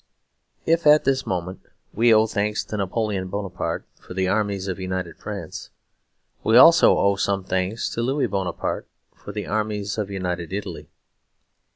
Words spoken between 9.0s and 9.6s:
for the